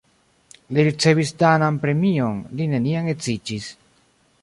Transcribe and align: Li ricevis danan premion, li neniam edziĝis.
Li 0.77 0.85
ricevis 0.87 1.33
danan 1.45 1.79
premion, 1.85 2.43
li 2.61 2.71
neniam 2.75 3.15
edziĝis. 3.15 3.73